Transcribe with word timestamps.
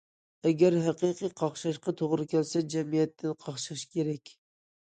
ئەگەر 0.51 0.77
ھەقىقىي 0.85 1.29
قاقشاشقا 1.41 1.95
توغرا 2.01 2.25
كەلسە، 2.33 2.65
جەمئىيەتتىن 2.77 3.37
قاقشاش 3.45 3.85
كېرەك. 3.93 4.35